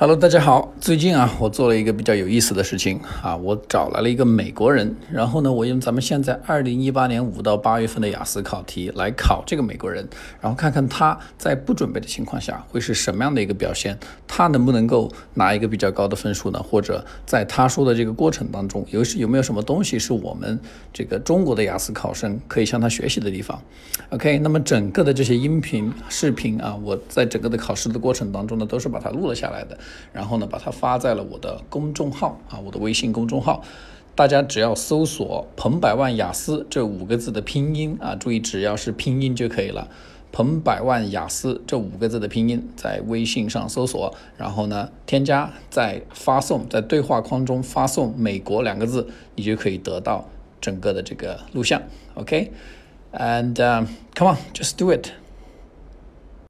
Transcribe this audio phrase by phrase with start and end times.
[0.00, 0.72] Hello，大家好。
[0.80, 3.00] 最近啊，我做了一个比较有意思的事情。
[3.20, 10.08] 啊，我找来了一个美国人，然后呢，我用咱们现在二零一八年五到八月份的雅思考题来考这个美国人，
[10.40, 13.98] 然后看看他在不准备的情况下会是什么样的一个表现，
[14.38, 16.62] 他能不能够拿一个比较高的分数呢？
[16.62, 20.60] 或者在他说的这个过程当中，有有没有什么东西是我们
[20.92, 23.60] 这个中国的雅思考生可以向他学习的地方
[24.10, 29.76] ？OK，那么整个的这些音频、视频啊，我在整个的考试的过程当中呢，都是把它录了下来的。
[30.12, 33.64] 然后呢，把它发在了我的公众号啊，我的微信公众号。
[34.14, 39.88] 大家只要搜索“彭百万雅思”这五个字的拼音啊，注意只要是拼音就可以了。
[40.30, 50.28] 彭百万雅思这五个字的拼音，在微信上搜索，然后呢，添加，在发送，在对话框中发送“美国”两个字，你就可以得到
[50.60, 51.82] 整个的这个录像。
[52.14, 53.54] OK，and
[54.14, 55.08] come on，just do it。